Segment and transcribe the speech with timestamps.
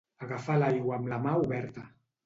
[0.27, 1.89] Agafar l'aigua amb la mà oberta.